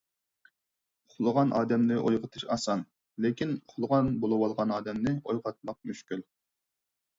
[1.09, 2.81] ئۇخلىغان ئادەمنى ئويغىتىش ئاسان،
[3.27, 6.29] لېكىن ئۇخلىغان بولۇۋالغان ئادەمنى ئويغاتماق مۈشكۈل.